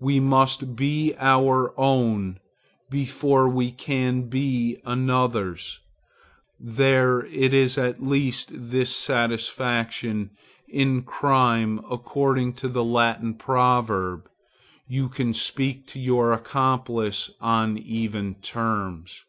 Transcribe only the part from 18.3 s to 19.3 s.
terms.